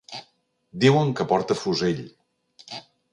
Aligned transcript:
Diuen 0.85 1.11
que 1.19 1.27
porta 1.33 1.57
fusell. 1.59 2.03